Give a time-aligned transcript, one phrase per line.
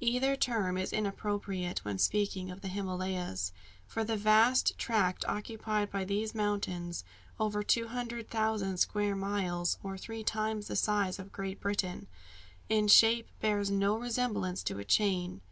[0.00, 3.52] Either term is inappropriate, when speaking of the Himalayas:
[3.86, 7.04] for the vast tract occupied by these mountains
[7.38, 12.08] over 200,000 square miles, or three times the size of Great Britain
[12.68, 15.42] in shape bears no resemblance to a chain.